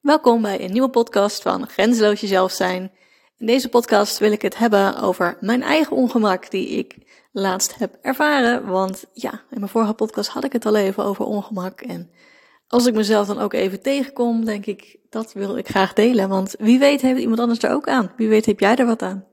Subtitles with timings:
[0.00, 2.92] Welkom bij een nieuwe podcast van Grenzeloos Jezelf Zijn.
[3.36, 6.96] In deze podcast wil ik het hebben over mijn eigen ongemak die ik
[7.32, 8.66] laatst heb ervaren.
[8.66, 11.80] Want ja, in mijn vorige podcast had ik het al even over ongemak.
[11.80, 12.10] En
[12.68, 16.28] als ik mezelf dan ook even tegenkom, denk ik, dat wil ik graag delen.
[16.28, 18.12] Want wie weet heeft iemand anders er ook aan.
[18.16, 19.26] Wie weet heb jij er wat aan.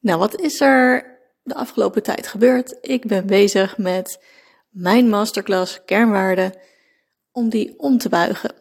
[0.00, 2.78] Nou, wat is er de afgelopen tijd gebeurd?
[2.80, 4.24] Ik ben bezig met
[4.68, 6.52] mijn masterclass kernwaarden
[7.32, 8.59] om die om te buigen.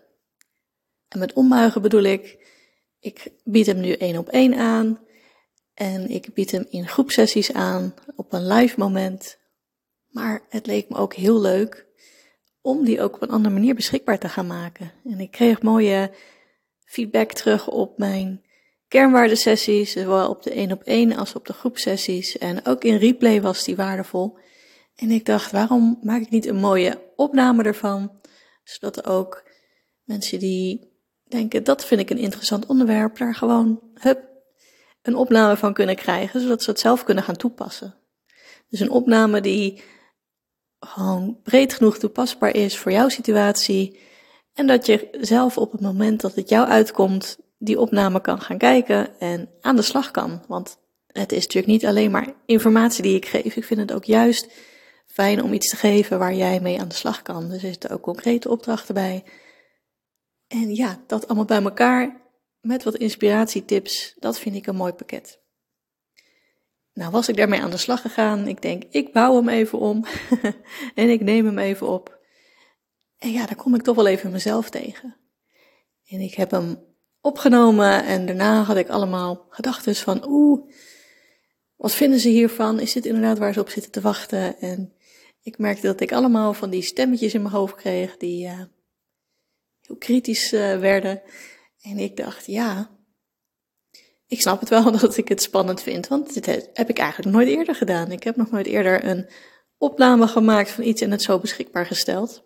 [1.09, 2.47] En met ombuigen bedoel ik,
[2.99, 4.99] ik bied hem nu één op één aan.
[5.73, 9.37] En ik bied hem in groepsessies aan, op een live moment.
[10.09, 11.87] Maar het leek me ook heel leuk
[12.61, 14.91] om die ook op een andere manier beschikbaar te gaan maken.
[15.05, 16.11] En ik kreeg mooie
[16.85, 18.45] feedback terug op mijn
[18.87, 22.37] kernwaardesessies, zowel op de één op één als op de groepsessies.
[22.37, 24.37] En ook in replay was die waardevol.
[24.95, 28.21] En ik dacht, waarom maak ik niet een mooie opname ervan,
[28.63, 29.43] zodat ook
[30.03, 30.88] mensen die
[31.29, 34.27] denken, dat vind ik een interessant onderwerp, daar gewoon, hup,
[35.01, 37.95] een opname van kunnen krijgen, zodat ze het zelf kunnen gaan toepassen.
[38.69, 39.81] Dus een opname die
[40.79, 43.99] gewoon breed genoeg toepasbaar is voor jouw situatie.
[44.53, 48.57] En dat je zelf op het moment dat het jou uitkomt, die opname kan gaan
[48.57, 50.43] kijken en aan de slag kan.
[50.47, 53.55] Want het is natuurlijk niet alleen maar informatie die ik geef.
[53.55, 54.47] Ik vind het ook juist
[55.07, 57.49] fijn om iets te geven waar jij mee aan de slag kan.
[57.49, 59.23] Dus er zitten ook concrete opdrachten bij.
[60.49, 62.21] En ja, dat allemaal bij elkaar
[62.61, 65.39] met wat inspiratietips, dat vind ik een mooi pakket.
[66.93, 68.47] Nou, was ik daarmee aan de slag gegaan.
[68.47, 70.05] Ik denk, ik bouw hem even om
[70.95, 72.19] en ik neem hem even op.
[73.17, 75.15] En ja, daar kom ik toch wel even mezelf tegen.
[76.07, 76.83] En ik heb hem
[77.21, 80.71] opgenomen en daarna had ik allemaal gedachten van, oeh,
[81.75, 82.79] wat vinden ze hiervan?
[82.79, 84.59] Is dit inderdaad waar ze op zitten te wachten?
[84.59, 84.93] En
[85.41, 88.61] ik merkte dat ik allemaal van die stemmetjes in mijn hoofd kreeg die uh,
[89.89, 91.21] heel kritisch uh, werden.
[91.81, 92.89] En ik dacht, ja,
[94.27, 97.47] ik snap het wel dat ik het spannend vind, want dit heb ik eigenlijk nooit
[97.47, 98.11] eerder gedaan.
[98.11, 99.29] Ik heb nog nooit eerder een
[99.77, 102.43] opname gemaakt van iets en het zo beschikbaar gesteld.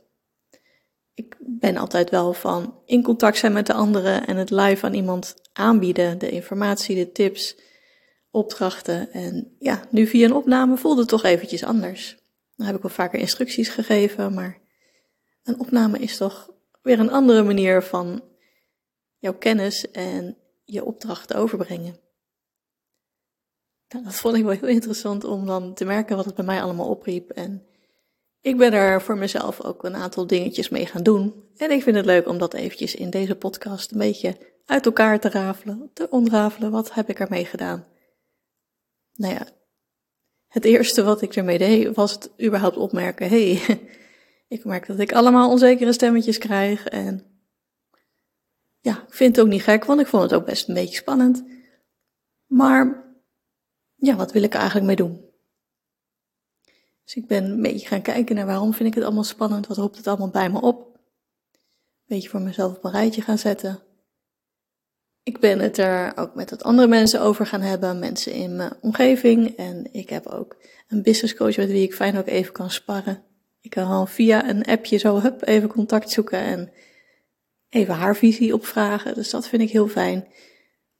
[1.13, 4.93] Ik ben altijd wel van in contact zijn met de anderen en het live aan
[4.93, 7.55] iemand aanbieden, de informatie, de tips,
[8.31, 9.11] opdrachten.
[9.11, 12.17] En ja, nu via een opname voelde het toch eventjes anders.
[12.55, 14.61] Dan heb ik wel vaker instructies gegeven, maar
[15.43, 16.52] een opname is toch
[16.83, 18.23] weer een andere manier van
[19.17, 21.99] jouw kennis en je opdrachten overbrengen.
[23.87, 26.61] Nou, dat vond ik wel heel interessant om dan te merken wat het bij mij
[26.61, 27.29] allemaal opriep.
[27.29, 27.65] En
[28.41, 31.43] ik ben er voor mezelf ook een aantal dingetjes mee gaan doen.
[31.57, 35.19] En ik vind het leuk om dat eventjes in deze podcast een beetje uit elkaar
[35.19, 36.71] te rafelen, te ontrafelen.
[36.71, 37.87] Wat heb ik ermee gedaan?
[39.13, 39.47] Nou ja,
[40.47, 43.29] het eerste wat ik ermee deed was het überhaupt opmerken.
[43.29, 43.61] hey,
[44.53, 47.25] ik merk dat ik allemaal onzekere stemmetjes krijg en
[48.79, 50.95] ja, ik vind het ook niet gek, want ik vond het ook best een beetje
[50.95, 51.43] spannend.
[52.45, 53.03] Maar
[53.95, 55.25] ja, wat wil ik er eigenlijk mee doen?
[57.03, 59.77] Dus ik ben een beetje gaan kijken naar waarom vind ik het allemaal spannend, wat
[59.77, 60.93] roept het allemaal bij me op.
[60.93, 61.59] Een
[62.05, 63.79] beetje voor mezelf op een rijtje gaan zetten.
[65.23, 68.77] Ik ben het er ook met wat andere mensen over gaan hebben, mensen in mijn
[68.81, 69.55] omgeving.
[69.55, 73.32] En ik heb ook een business coach met wie ik fijn ook even kan sparren.
[73.63, 76.71] Ik kan gewoon via een appje zo hup even contact zoeken en
[77.69, 79.13] even haar visie opvragen.
[79.13, 80.27] Dus dat vind ik heel fijn.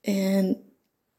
[0.01, 0.63] En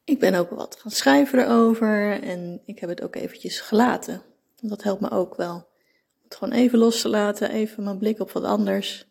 [0.04, 4.22] ik ben ook wat gaan schrijven erover en ik heb het ook eventjes gelaten.
[4.60, 5.54] Dat helpt me ook wel.
[5.54, 9.06] Om het gewoon even los te laten, even mijn blik op wat anders.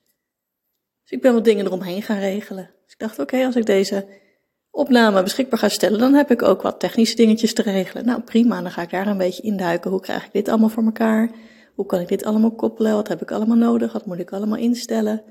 [1.02, 2.70] Dus ik ben wat dingen eromheen gaan regelen.
[2.84, 4.08] Dus ik dacht, oké, als ik deze
[4.72, 8.06] opname beschikbaar ga stellen, dan heb ik ook wat technische dingetjes te regelen.
[8.06, 9.92] Nou prima, dan ga ik daar een beetje induiken.
[9.92, 11.30] Hoe krijg ik dit allemaal voor elkaar?
[11.74, 12.94] Hoe kan ik dit allemaal koppelen?
[12.94, 13.94] Wat heb ik allemaal nodig?
[13.94, 15.24] Wat moet ik allemaal instellen?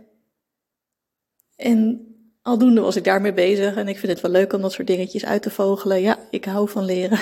[1.56, 2.06] En
[2.42, 5.24] aldoende was ik daarmee bezig en ik vind het wel leuk om dat soort dingetjes
[5.24, 6.00] uit te vogelen.
[6.00, 7.18] Ja, ik hou van leren.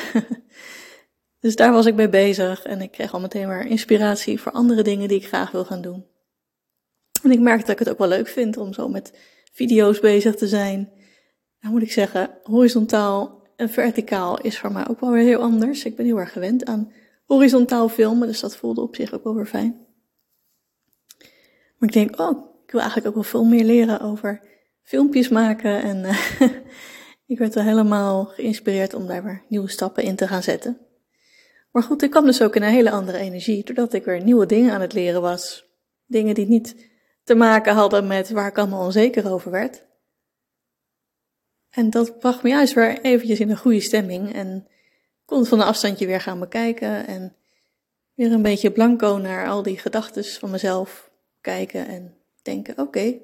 [1.40, 4.82] dus daar was ik mee bezig en ik kreeg al meteen weer inspiratie voor andere
[4.82, 6.06] dingen die ik graag wil gaan doen.
[7.22, 9.12] En ik merkte dat ik het ook wel leuk vind om zo met
[9.52, 10.92] video's bezig te zijn.
[11.60, 15.84] Nou moet ik zeggen, horizontaal en verticaal is voor mij ook wel weer heel anders.
[15.84, 16.92] Ik ben heel erg gewend aan
[17.34, 19.86] horizontaal filmen, dus dat voelde op zich ook wel weer fijn.
[21.76, 24.42] Maar ik denk, oh, ik wil eigenlijk ook wel veel meer leren over
[24.82, 25.82] filmpjes maken.
[25.82, 26.40] En uh,
[27.32, 30.78] ik werd er helemaal geïnspireerd om daar weer nieuwe stappen in te gaan zetten.
[31.70, 34.46] Maar goed, ik kwam dus ook in een hele andere energie, doordat ik weer nieuwe
[34.46, 35.64] dingen aan het leren was.
[36.06, 36.90] Dingen die niet
[37.24, 39.84] te maken hadden met waar ik allemaal onzeker over werd.
[41.70, 44.68] En dat bracht me juist weer eventjes in een goede stemming en
[45.30, 47.36] kon het van een afstandje weer gaan bekijken en
[48.14, 51.10] weer een beetje blanco naar al die gedachten van mezelf
[51.40, 53.18] kijken en denken, oké,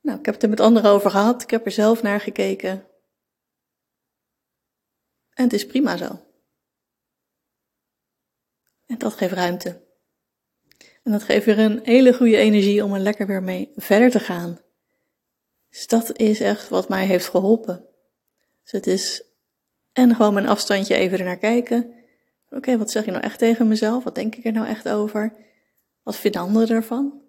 [0.00, 1.42] Nou, ik heb het er met anderen over gehad.
[1.42, 2.86] Ik heb er zelf naar gekeken.
[5.34, 6.20] En het is prima zo.
[8.86, 9.80] En dat geeft ruimte.
[11.02, 14.20] En dat geeft weer een hele goede energie om er lekker weer mee verder te
[14.20, 14.60] gaan.
[15.70, 17.86] Dus dat is echt wat mij heeft geholpen.
[18.62, 19.29] Dus het is
[19.92, 21.94] en gewoon mijn afstandje even ernaar kijken.
[22.50, 24.04] Oké, wat zeg je nou echt tegen mezelf?
[24.04, 25.32] Wat denk ik er nou echt over?
[26.02, 27.22] Wat vinden anderen ervan?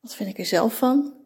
[0.00, 1.22] Wat vind ik er zelf van?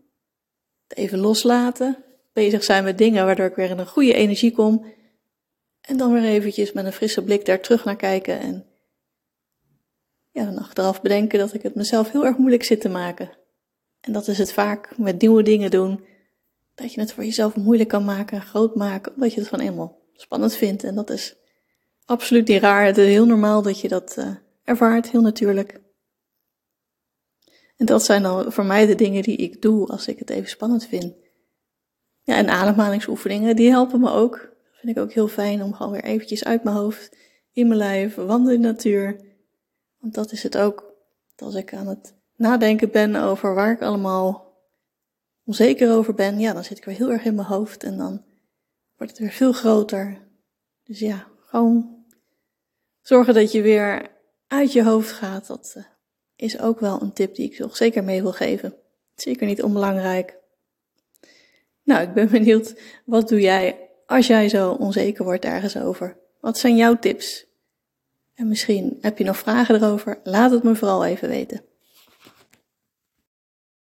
[0.88, 2.04] even loslaten.
[2.32, 4.86] Bezig zijn met dingen waardoor ik weer in een goede energie kom.
[5.80, 8.40] En dan weer eventjes met een frisse blik daar terug naar kijken.
[8.40, 8.66] En
[10.30, 13.30] ja, dan achteraf bedenken dat ik het mezelf heel erg moeilijk zit te maken.
[14.00, 16.04] En dat is het vaak met nieuwe dingen doen.
[16.74, 19.97] Dat je het voor jezelf moeilijk kan maken, groot maken, omdat je het van eenmaal
[20.20, 20.84] spannend vindt.
[20.84, 21.36] En dat is
[22.04, 22.84] absoluut niet raar.
[22.84, 24.34] Het is heel normaal dat je dat uh,
[24.64, 25.80] ervaart, heel natuurlijk.
[27.76, 30.48] En dat zijn dan voor mij de dingen die ik doe als ik het even
[30.48, 31.14] spannend vind.
[32.22, 34.32] Ja, en ademhalingsoefeningen, die helpen me ook.
[34.32, 37.16] Dat vind ik ook heel fijn om gewoon weer eventjes uit mijn hoofd,
[37.52, 39.20] in mijn lijf, wandelen in de natuur.
[39.98, 40.86] Want dat is het ook.
[41.36, 44.56] Als ik aan het nadenken ben over waar ik allemaal
[45.44, 48.24] onzeker over ben, ja, dan zit ik weer heel erg in mijn hoofd en dan
[48.98, 50.18] wordt het weer veel groter.
[50.84, 52.04] Dus ja, gewoon
[53.02, 54.10] zorgen dat je weer
[54.46, 55.46] uit je hoofd gaat.
[55.46, 55.84] Dat eh,
[56.36, 58.74] is ook wel een tip die ik nog zeker mee wil geven.
[59.14, 60.36] Zeker niet onbelangrijk.
[61.82, 66.16] Nou, ik ben benieuwd, wat doe jij als jij zo onzeker wordt ergens over?
[66.40, 67.46] Wat zijn jouw tips?
[68.34, 71.62] En misschien heb je nog vragen erover, laat het me vooral even weten.